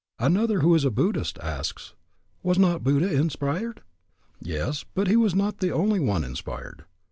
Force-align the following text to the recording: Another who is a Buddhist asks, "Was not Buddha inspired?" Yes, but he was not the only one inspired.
Another 0.17 0.61
who 0.61 0.73
is 0.73 0.83
a 0.83 0.89
Buddhist 0.89 1.37
asks, 1.43 1.93
"Was 2.41 2.57
not 2.57 2.83
Buddha 2.83 3.07
inspired?" 3.13 3.83
Yes, 4.41 4.83
but 4.95 5.07
he 5.07 5.15
was 5.15 5.35
not 5.35 5.59
the 5.59 5.69
only 5.71 5.99
one 5.99 6.23
inspired. 6.23 6.85